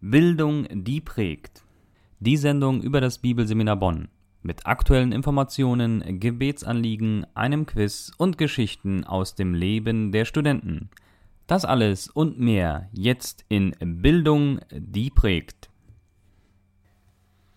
[0.00, 1.64] Bildung, die prägt.
[2.20, 4.06] Die Sendung über das Bibelseminar Bonn.
[4.42, 10.88] Mit aktuellen Informationen, Gebetsanliegen, einem Quiz und Geschichten aus dem Leben der Studenten.
[11.48, 15.68] Das alles und mehr jetzt in Bildung, die prägt.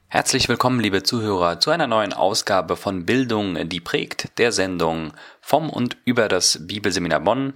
[0.08, 5.70] Herzlich willkommen, liebe Zuhörer, zu einer neuen Ausgabe von Bildung, die prägt, der Sendung vom
[5.70, 7.54] und über das Bibelseminar Bonn.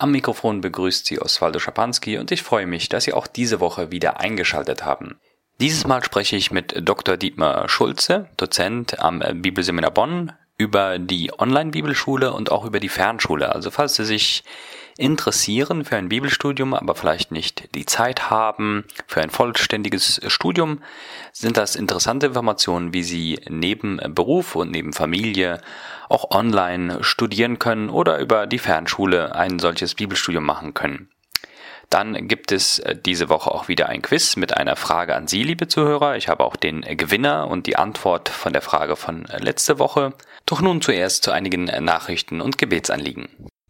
[0.00, 3.90] Am Mikrofon begrüßt Sie Oswaldo Schapanski und ich freue mich, dass Sie auch diese Woche
[3.90, 5.18] wieder eingeschaltet haben.
[5.60, 7.16] Dieses Mal spreche ich mit Dr.
[7.16, 13.52] Dietmar Schulze, Dozent am Bibelseminar Bonn, über die Online-Bibelschule und auch über die Fernschule.
[13.52, 14.44] Also falls Sie sich
[14.98, 20.82] interessieren für ein Bibelstudium, aber vielleicht nicht die Zeit haben für ein vollständiges Studium,
[21.32, 25.60] sind das interessante Informationen, wie Sie neben Beruf und neben Familie
[26.08, 31.08] auch online studieren können oder über die Fernschule ein solches Bibelstudium machen können.
[31.90, 35.68] Dann gibt es diese Woche auch wieder ein Quiz mit einer Frage an Sie, liebe
[35.68, 36.16] Zuhörer.
[36.16, 40.12] Ich habe auch den Gewinner und die Antwort von der Frage von letzte Woche.
[40.44, 43.28] Doch nun zuerst zu einigen Nachrichten und Gebetsanliegen.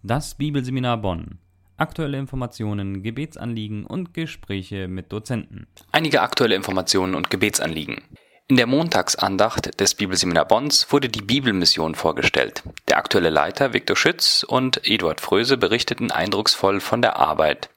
[0.08, 1.38] Das Bibelseminar Bonn.
[1.76, 5.66] Aktuelle Informationen, Gebetsanliegen und Gespräche mit Dozenten.
[5.92, 8.00] Einige aktuelle Informationen und Gebetsanliegen.
[8.46, 12.62] In der Montagsandacht des Bibelseminar Bonns wurde die Bibelmission vorgestellt.
[12.88, 17.68] Der aktuelle Leiter Viktor Schütz und Eduard Fröse berichteten eindrucksvoll von der Arbeit.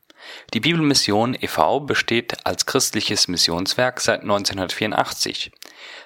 [0.54, 1.82] Die Bibelmission e.V.
[1.82, 5.52] besteht als christliches Missionswerk seit 1984.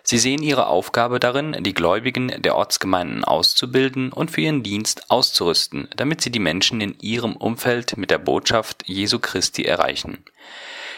[0.04, 5.88] Sie sehen ihre Aufgabe darin, die Gläubigen der Ortsgemeinden auszubilden und für ihren Dienst auszurüsten,
[5.96, 10.24] damit sie die Menschen in ihrem Umfeld mit der Botschaft Jesu Christi erreichen.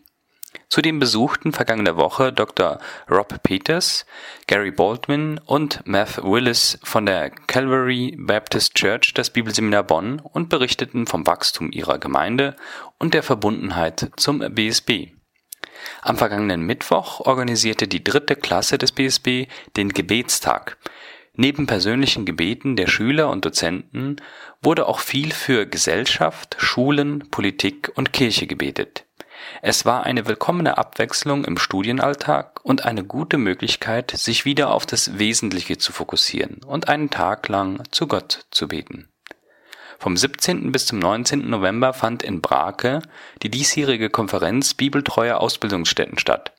[0.68, 2.78] Zudem besuchten vergangene Woche Dr.
[3.10, 4.06] Rob Peters,
[4.46, 11.06] Gary Baldwin und Matt Willis von der Calvary Baptist Church das Bibelseminar Bonn und berichteten
[11.06, 12.56] vom Wachstum ihrer Gemeinde
[12.98, 15.08] und der Verbundenheit zum BSB.
[16.00, 20.78] Am vergangenen Mittwoch organisierte die dritte Klasse des BSB den Gebetstag.
[21.34, 24.16] Neben persönlichen Gebeten der Schüler und Dozenten
[24.60, 29.06] wurde auch viel für Gesellschaft, Schulen, Politik und Kirche gebetet.
[29.60, 35.18] Es war eine willkommene Abwechslung im Studienalltag und eine gute Möglichkeit, sich wieder auf das
[35.18, 39.08] Wesentliche zu fokussieren und einen Tag lang zu Gott zu beten.
[39.98, 40.72] Vom 17.
[40.72, 41.48] bis zum 19.
[41.48, 43.02] November fand in Brake
[43.42, 46.52] die diesjährige Konferenz Bibeltreuer Ausbildungsstätten statt,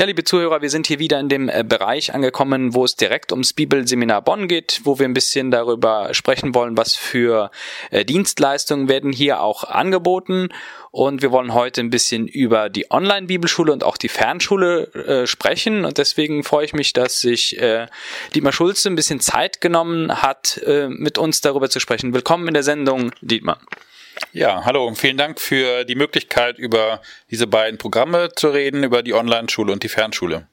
[0.00, 3.32] Ja, liebe Zuhörer, wir sind hier wieder in dem äh, Bereich angekommen, wo es direkt
[3.32, 7.50] ums Bibelseminar Bonn geht, wo wir ein bisschen darüber sprechen wollen, was für
[7.90, 10.50] äh, Dienstleistungen werden hier auch angeboten.
[10.92, 15.84] Und wir wollen heute ein bisschen über die Online-Bibelschule und auch die Fernschule äh, sprechen.
[15.84, 17.88] Und deswegen freue ich mich, dass sich äh,
[18.36, 22.14] Dietmar Schulze ein bisschen Zeit genommen hat, äh, mit uns darüber zu sprechen.
[22.14, 23.58] Willkommen in der Sendung, Dietmar.
[24.32, 27.00] Ja, hallo und vielen Dank für die Möglichkeit, über
[27.30, 30.46] diese beiden Programme zu reden, über die Online-Schule und die Fernschule.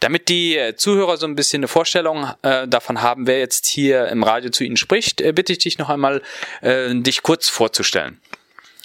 [0.00, 4.08] Damit die äh, Zuhörer so ein bisschen eine Vorstellung äh, davon haben, wer jetzt hier
[4.08, 6.22] im Radio zu Ihnen spricht, äh, bitte ich dich noch einmal,
[6.62, 8.20] äh, dich kurz vorzustellen.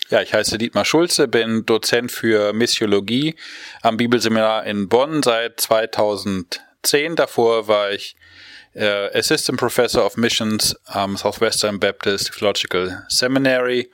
[0.09, 3.35] Ja, ich heiße Dietmar Schulze, bin Dozent für Missiologie
[3.81, 7.15] am Bibelseminar in Bonn seit 2010.
[7.15, 8.15] Davor war ich
[8.75, 13.89] äh, Assistant Professor of Missions am Southwestern Baptist Theological Seminary.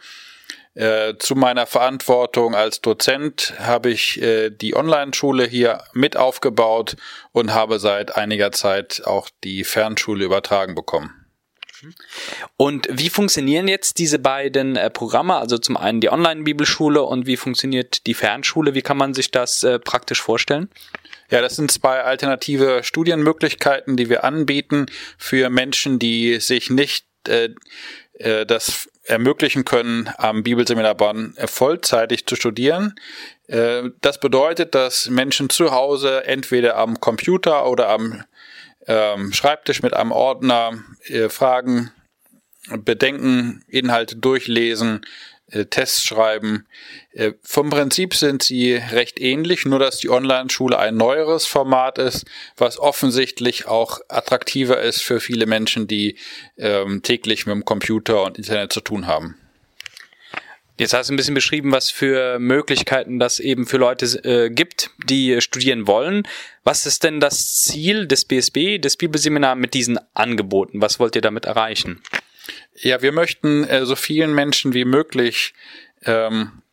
[0.74, 6.96] Äh, zu meiner Verantwortung als Dozent habe ich äh, die Online-Schule hier mit aufgebaut
[7.34, 11.21] und habe seit einiger Zeit auch die Fernschule übertragen bekommen.
[12.58, 15.36] Und wie funktionieren jetzt diese beiden äh, Programme?
[15.36, 18.74] Also zum einen die Online-Bibelschule und wie funktioniert die Fernschule?
[18.74, 20.70] Wie kann man sich das äh, praktisch vorstellen?
[21.30, 24.88] Ja, das sind zwei alternative Studienmöglichkeiten, die wir anbieten
[25.18, 27.50] für Menschen, die sich nicht äh,
[28.16, 32.96] äh, das ermöglichen können, am Bibelseminar Bonn vollzeitig zu studieren.
[33.48, 38.24] Äh, das bedeutet, dass Menschen zu Hause entweder am Computer oder am
[38.88, 41.92] ähm, Schreibtisch mit einem Ordner äh, Fragen,
[42.70, 45.02] Bedenken, Inhalte durchlesen,
[45.52, 46.68] äh, Tests schreiben.
[47.12, 52.26] Äh, vom Prinzip sind sie recht ähnlich, nur dass die Online-Schule ein neueres Format ist,
[52.56, 56.18] was offensichtlich auch attraktiver ist für viele Menschen, die
[56.58, 59.41] ähm, täglich mit dem Computer und Internet zu tun haben.
[60.82, 64.90] Jetzt hast du ein bisschen beschrieben, was für Möglichkeiten das eben für Leute äh, gibt,
[65.06, 66.28] die studieren wollen.
[66.64, 70.82] Was ist denn das Ziel des BSB, des Bibelseminar mit diesen Angeboten?
[70.82, 72.02] Was wollt ihr damit erreichen?
[72.74, 75.54] Ja, wir möchten äh, so vielen Menschen wie möglich
[76.04, 76.64] ähm,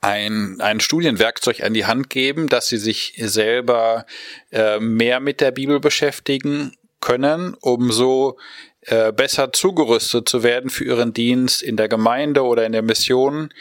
[0.00, 4.06] ein, ein Studienwerkzeug an die Hand geben, dass sie sich selber
[4.52, 6.72] äh, mehr mit der Bibel beschäftigen
[7.02, 8.38] können, um so
[8.86, 13.52] äh, besser zugerüstet zu werden für ihren Dienst in der Gemeinde oder in der Mission.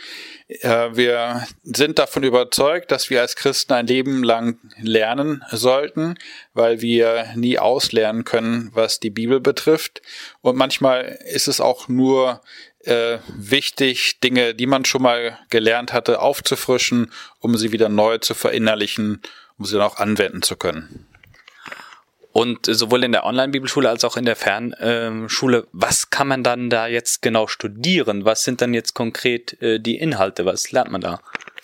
[0.48, 6.16] Äh, wir sind davon überzeugt, dass wir als Christen ein Leben lang lernen sollten,
[6.54, 10.02] weil wir nie auslernen können, was die Bibel betrifft.
[10.42, 12.42] Und manchmal ist es auch nur
[12.86, 18.34] äh, wichtig, Dinge, die man schon mal gelernt hatte, aufzufrischen, um sie wieder neu zu
[18.34, 19.22] verinnerlichen,
[19.60, 21.06] um sie dann auch anwenden zu können.
[22.32, 26.88] Und sowohl in der Online-Bibelschule als auch in der Fernschule, was kann man dann da
[26.88, 28.24] jetzt genau studieren?
[28.24, 30.46] Was sind dann jetzt konkret äh, die Inhalte?
[30.46, 31.20] Was lernt man da?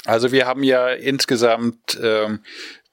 [0.06, 2.42] Also wir haben ja insgesamt ähm,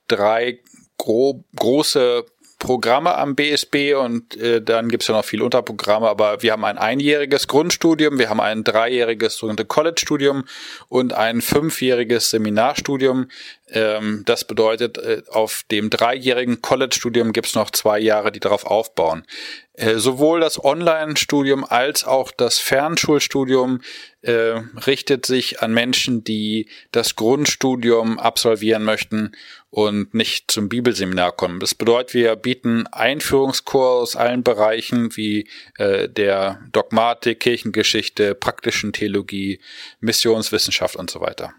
[0.09, 0.61] drei
[0.99, 2.25] gro große
[2.65, 6.79] Programme am BSB und äh, dann gibt's ja noch viele Unterprogramme, aber wir haben ein
[6.79, 10.45] einjähriges Grundstudium, wir haben ein dreijähriges sogenannte College-Studium
[10.89, 13.29] und ein fünfjähriges Seminarstudium.
[13.69, 19.27] Ähm, das bedeutet, äh, auf dem dreijährigen College-Studium gibt's noch zwei Jahre, die darauf aufbauen.
[19.75, 23.83] Äh, sowohl das Online-Studium als auch das Fernschulstudium
[24.23, 29.33] äh, richtet sich an Menschen, die das Grundstudium absolvieren möchten
[29.75, 31.59] und nicht zum Bibelseminar kommen.
[31.59, 35.49] Das bedeutet, wir bieten Einführungskurs aus allen Bereichen wie
[35.79, 39.59] äh, der Dogmatik, Kirchengeschichte, praktischen Theologie,
[39.99, 41.55] Missionswissenschaft und so weiter.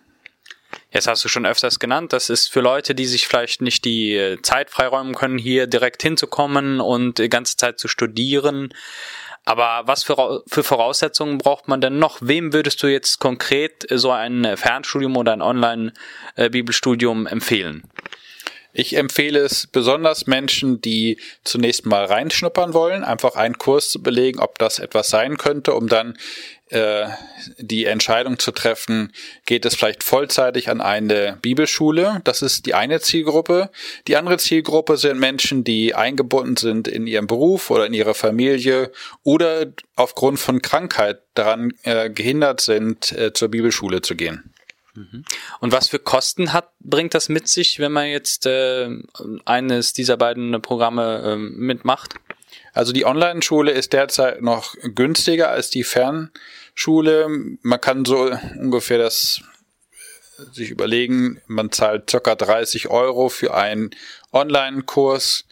[0.91, 4.15] Jetzt hast du schon öfters genannt, das ist für Leute, die sich vielleicht nicht die
[4.15, 8.73] äh, Zeit freiräumen können, hier direkt hinzukommen und die ganze Zeit zu studieren.
[9.45, 12.17] Aber was für, für Voraussetzungen braucht man denn noch?
[12.22, 17.84] Wem würdest du jetzt konkret so ein Fernstudium oder ein Online-Bibelstudium empfehlen?
[18.77, 24.39] Ich empfehle es besonders Menschen, die zunächst mal reinschnuppern wollen, einfach einen Kurs zu belegen,
[24.39, 26.17] ob das etwas sein könnte, um dann
[26.69, 27.07] äh,
[27.57, 29.12] die Entscheidung zu treffen,
[29.45, 32.22] geht es vielleicht vollzeitig an eine Bibelschule.
[32.24, 33.69] Das ist die eine Zielgruppe.
[34.07, 38.91] Die andere Zielgruppe sind Menschen, die eingebunden sind in ihrem Beruf oder in ihrer Familie
[39.24, 44.51] oder aufgrund von Krankheit daran äh, gehindert sind, äh, zur Bibelschule zu gehen.
[44.95, 45.25] Mhm.
[45.60, 48.89] Und was für Kosten hat, bringt das mit sich, wenn man jetzt äh,
[49.43, 52.15] eines dieser beiden Programme äh, mitmacht?
[52.75, 57.27] Also die Online-Schule ist derzeit noch günstiger als die Fernschule.
[57.62, 59.41] Man kann so ungefähr das
[60.51, 63.91] sich überlegen, man zahlt circa 30 Euro für einen
[64.34, 65.46] Online-Kurs.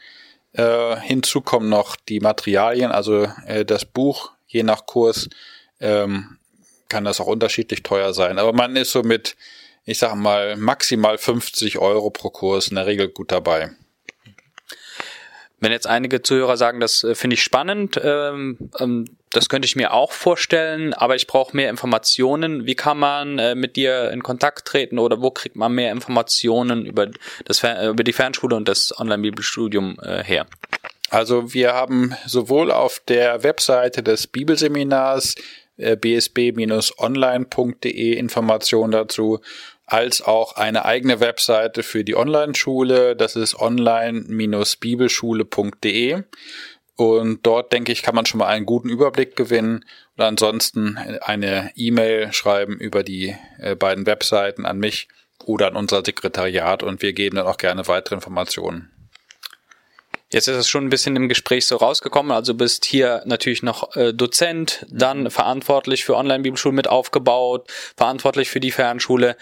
[0.51, 5.29] Äh, hinzu kommen noch die Materialien, also äh, das Buch, je nach Kurs
[5.79, 6.37] ähm,
[6.89, 8.37] kann das auch unterschiedlich teuer sein.
[8.37, 9.35] Aber man ist so mit
[9.85, 13.71] ich sage mal, maximal 50 Euro pro Kurs in der Regel gut dabei.
[15.63, 19.77] Wenn jetzt einige Zuhörer sagen, das äh, finde ich spannend, ähm, ähm, das könnte ich
[19.77, 22.65] mir auch vorstellen, aber ich brauche mehr Informationen.
[22.65, 26.85] Wie kann man äh, mit dir in Kontakt treten oder wo kriegt man mehr Informationen
[26.85, 27.07] über,
[27.45, 30.47] das, äh, über die Fernschule und das Online-Bibelstudium äh, her?
[31.09, 35.35] Also wir haben sowohl auf der Webseite des Bibelseminars
[35.77, 39.39] äh, bsb-online.de Informationen dazu,
[39.85, 43.15] als auch eine eigene Webseite für die Online-Schule.
[43.15, 46.23] Das ist online-bibelschule.de.
[46.95, 49.83] Und dort, denke ich, kann man schon mal einen guten Überblick gewinnen
[50.15, 55.07] und ansonsten eine E-Mail schreiben über die äh, beiden Webseiten an mich
[55.43, 58.92] oder an unser Sekretariat und wir geben dann auch gerne weitere Informationen.
[60.33, 62.31] Jetzt ist es schon ein bisschen im Gespräch so rausgekommen.
[62.31, 68.59] Also bist hier natürlich noch äh, Dozent, dann verantwortlich für Online-Bibelschulen mit aufgebaut, verantwortlich für
[68.59, 69.37] die Fernschule.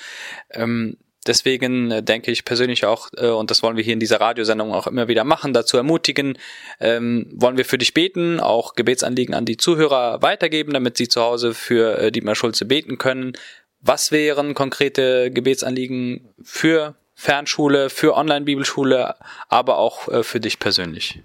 [0.49, 4.19] Ähm, deswegen äh, denke ich persönlich auch, äh, und das wollen wir hier in dieser
[4.19, 6.37] Radiosendung auch immer wieder machen, dazu ermutigen,
[6.81, 11.21] ähm, wollen wir für dich beten, auch Gebetsanliegen an die Zuhörer weitergeben, damit sie zu
[11.21, 13.31] Hause für äh, Dietmar Schulze beten können.
[13.79, 19.13] Was wären konkrete Gebetsanliegen für Fernschule, für Online-Bibelschule,
[19.47, 21.19] aber auch äh, für dich persönlich?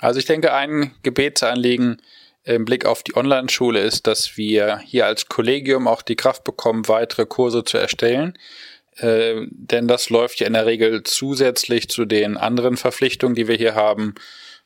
[0.00, 2.02] Also ich denke, ein Gebetsanliegen
[2.42, 6.88] im Blick auf die Online-Schule ist, dass wir hier als Kollegium auch die Kraft bekommen,
[6.88, 8.36] weitere Kurse zu erstellen.
[8.96, 13.54] Äh, denn das läuft ja in der Regel zusätzlich zu den anderen Verpflichtungen, die wir
[13.56, 14.16] hier haben.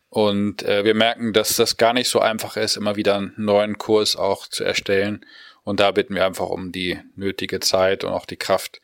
[0.09, 3.77] Und äh, wir merken, dass das gar nicht so einfach ist, immer wieder einen neuen
[3.77, 5.27] Kurs auch zu erstellen.
[5.65, 8.81] Und da bitten wir einfach um die nötige Zeit und auch die Kraft,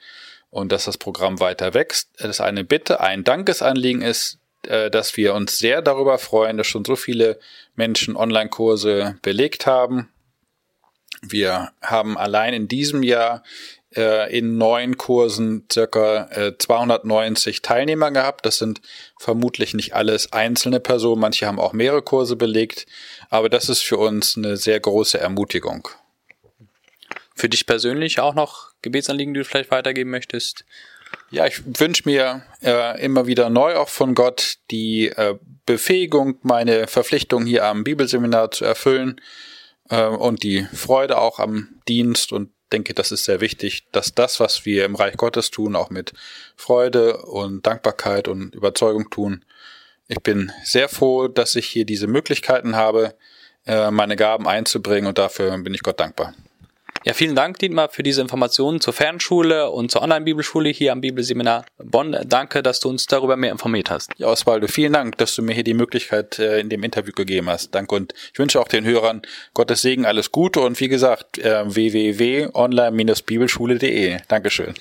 [0.52, 2.10] und dass das Programm weiter wächst.
[2.18, 3.00] Das eine Bitte.
[3.00, 7.40] Ein Dankesanliegen ist, äh, dass wir uns sehr darüber freuen, dass schon so viele
[7.74, 10.10] Menschen Online-Kurse belegt haben.
[11.22, 13.42] Wir haben allein in diesem Jahr
[13.96, 16.28] äh, in neun Kursen circa
[16.58, 18.44] 290 äh, Teilnehmer gehabt.
[18.44, 18.82] Das sind
[19.18, 22.86] vermutlich nicht alles einzelne Personen, manche haben auch mehrere Kurse belegt,
[23.30, 25.88] aber das ist für uns eine sehr große Ermutigung.
[27.42, 30.64] Für dich persönlich auch noch Gebetsanliegen, die du vielleicht weitergeben möchtest?
[31.32, 35.34] Ja, ich wünsche mir äh, immer wieder neu auch von Gott die äh,
[35.66, 39.20] Befähigung, meine Verpflichtung hier am Bibelseminar zu erfüllen
[39.90, 44.38] äh, und die Freude auch am Dienst und denke, das ist sehr wichtig, dass das,
[44.38, 46.12] was wir im Reich Gottes tun, auch mit
[46.54, 49.44] Freude und Dankbarkeit und Überzeugung tun.
[50.06, 53.16] Ich bin sehr froh, dass ich hier diese Möglichkeiten habe,
[53.66, 56.34] äh, meine Gaben einzubringen und dafür bin ich Gott dankbar.
[57.04, 61.66] Ja, vielen Dank, Dietmar, für diese Informationen zur Fernschule und zur Online-Bibelschule hier am Bibelseminar
[61.78, 62.16] Bonn.
[62.26, 64.12] Danke, dass du uns darüber mehr informiert hast.
[64.18, 67.50] Ja, Oswaldo, vielen Dank, dass du mir hier die Möglichkeit äh, in dem Interview gegeben
[67.50, 67.74] hast.
[67.74, 71.64] Danke und ich wünsche auch den Hörern Gottes Segen, alles Gute und wie gesagt, äh,
[71.66, 74.18] www.online-bibelschule.de.
[74.28, 74.74] Dankeschön.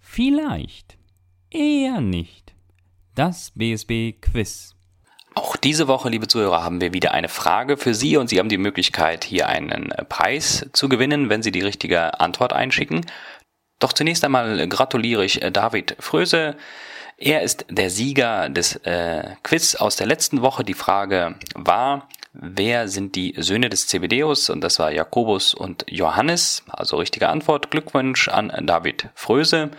[0.00, 0.96] Vielleicht,
[1.50, 2.54] eher nicht.
[3.16, 4.76] Das BSB Quiz.
[5.34, 8.48] Auch diese Woche, liebe Zuhörer, haben wir wieder eine Frage für Sie und Sie haben
[8.48, 13.06] die Möglichkeit, hier einen Preis zu gewinnen, wenn Sie die richtige Antwort einschicken.
[13.78, 16.56] Doch zunächst einmal gratuliere ich äh, David Fröse.
[17.16, 20.64] Er ist der Sieger des äh, Quiz aus der letzten Woche.
[20.64, 24.50] Die Frage war, wer sind die Söhne des Zebedeus?
[24.50, 26.62] Und das war Jakobus und Johannes.
[26.68, 27.70] Also richtige Antwort.
[27.70, 29.70] Glückwunsch an David Fröse.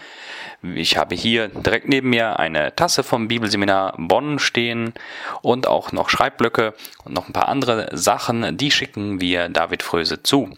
[0.62, 4.94] Ich habe hier direkt neben mir eine Tasse vom Bibelseminar Bonn stehen
[5.42, 8.58] und auch noch Schreibblöcke und noch ein paar andere Sachen.
[8.58, 10.54] Die schicken wir David Fröse zu.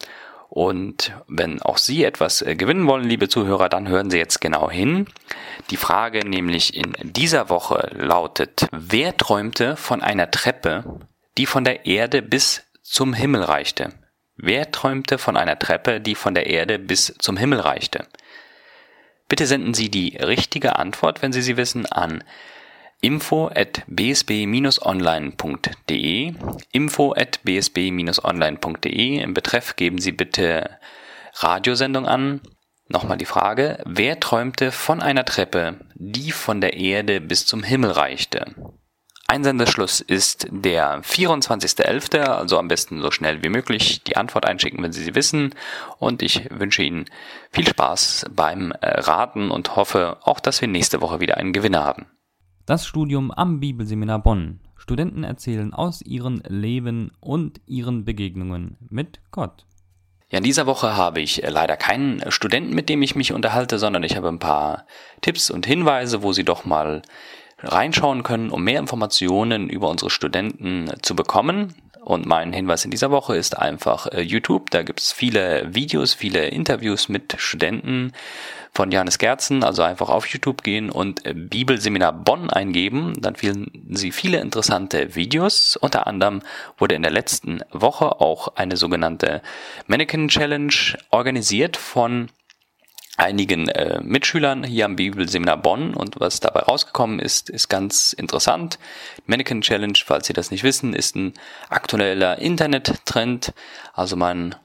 [0.54, 4.70] Und wenn auch Sie etwas äh, gewinnen wollen, liebe Zuhörer, dann hören Sie jetzt genau
[4.70, 5.06] hin.
[5.70, 11.00] Die Frage nämlich in dieser Woche lautet, wer träumte von einer Treppe,
[11.38, 13.90] die von der Erde bis zum Himmel reichte?
[14.36, 18.06] Wer träumte von einer Treppe, die von der Erde bis zum Himmel reichte?
[19.28, 22.22] Bitte senden Sie die richtige Antwort, wenn Sie sie wissen, an
[23.00, 24.34] info at bsb-online.de
[26.72, 30.78] info at bsb-online.de Im Betreff geben Sie bitte
[31.34, 32.40] Radiosendung an.
[32.88, 37.92] Nochmal die Frage, wer träumte von einer Treppe, die von der Erde bis zum Himmel
[37.92, 38.54] reichte?
[39.26, 44.92] Einsendeschluss ist der 24.11., also am besten so schnell wie möglich die Antwort einschicken, wenn
[44.92, 45.54] Sie sie wissen.
[45.98, 47.06] Und ich wünsche Ihnen
[47.50, 51.84] viel Spaß beim äh, Raten und hoffe auch, dass wir nächste Woche wieder einen Gewinner
[51.84, 52.06] haben.
[52.66, 54.60] Das Studium am Bibelseminar Bonn.
[54.76, 59.64] Studenten erzählen aus ihrem Leben und ihren Begegnungen mit Gott.
[60.30, 63.78] Ja, in dieser Woche habe ich äh, leider keinen Studenten, mit dem ich mich unterhalte,
[63.78, 64.86] sondern ich habe ein paar
[65.22, 67.00] Tipps und Hinweise, wo Sie doch mal
[67.66, 71.74] reinschauen können, um mehr Informationen über unsere Studenten zu bekommen.
[72.04, 74.70] Und mein Hinweis in dieser Woche ist einfach äh, YouTube.
[74.70, 78.12] Da gibt es viele Videos, viele Interviews mit Studenten
[78.72, 79.64] von Johannes Gerzen.
[79.64, 83.14] Also einfach auf YouTube gehen und äh, Bibelseminar Bonn eingeben.
[83.18, 85.76] Dann finden Sie viele interessante Videos.
[85.76, 86.42] Unter anderem
[86.76, 89.40] wurde in der letzten Woche auch eine sogenannte
[89.86, 90.74] Mannequin Challenge
[91.10, 92.28] organisiert von
[93.16, 98.78] einigen äh, Mitschülern hier am Bibelseminar Bonn und was dabei rausgekommen ist, ist ganz interessant.
[99.26, 101.34] Mannequin Challenge, falls Sie das nicht wissen, ist ein
[101.68, 103.52] aktueller Internet-Trend.
[103.92, 104.56] Also man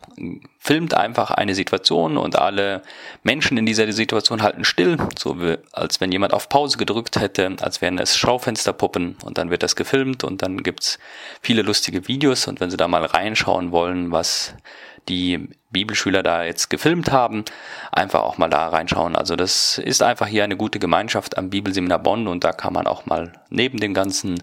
[0.58, 2.82] filmt einfach eine Situation und alle
[3.24, 7.56] Menschen in dieser Situation halten still, so wie, als wenn jemand auf Pause gedrückt hätte,
[7.62, 11.00] als wären es Schaufensterpuppen und dann wird das gefilmt und dann gibt's
[11.42, 14.56] viele lustige Videos und wenn Sie da mal reinschauen wollen, was
[15.08, 17.46] die Bibelschüler da jetzt gefilmt haben,
[17.92, 19.16] einfach auch mal da reinschauen.
[19.16, 22.88] Also das ist einfach hier eine gute Gemeinschaft am Bibelseminar Bonn und da kann man
[22.88, 24.42] auch mal neben dem ganzen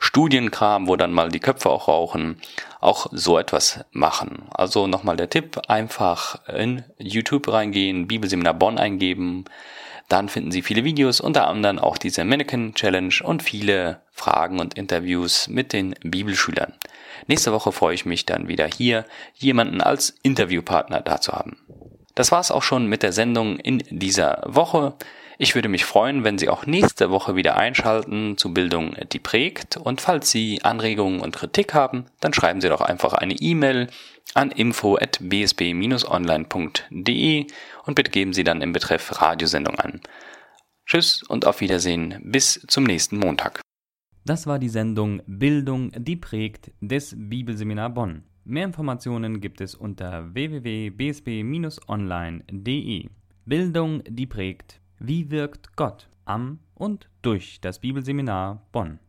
[0.00, 2.40] Studienkram, wo dann mal die Köpfe auch rauchen,
[2.80, 4.46] auch so etwas machen.
[4.50, 9.44] Also nochmal der Tipp, einfach in YouTube reingehen, Bibelseminar Bonn eingeben,
[10.08, 14.74] dann finden Sie viele Videos, unter anderem auch diese Mannequin Challenge und viele Fragen und
[14.74, 16.74] Interviews mit den Bibelschülern.
[17.26, 21.56] Nächste Woche freue ich mich dann wieder hier, jemanden als Interviewpartner da zu haben.
[22.14, 24.94] Das war's auch schon mit der Sendung in dieser Woche.
[25.38, 29.76] Ich würde mich freuen, wenn Sie auch nächste Woche wieder einschalten zu Bildung, die prägt.
[29.76, 33.88] Und falls Sie Anregungen und Kritik haben, dann schreiben Sie doch einfach eine E-Mail
[34.34, 37.46] an info@bsb-online.de
[37.84, 40.00] und bitte geben Sie dann im Betreff Radiosendung an.
[40.86, 43.60] Tschüss und auf Wiedersehen bis zum nächsten Montag.
[44.24, 48.24] Das war die Sendung Bildung, die prägt des Bibelseminar Bonn.
[48.44, 53.08] Mehr Informationen gibt es unter www.bsb-online.de.
[53.46, 54.80] Bildung, die prägt.
[55.06, 59.00] Wie wirkt Gott am und durch das Bibelseminar Bonn?